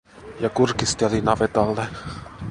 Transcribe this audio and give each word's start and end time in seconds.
Ja 0.45 0.49
kurkisteli 0.59 1.21
navetalle. 1.29 1.87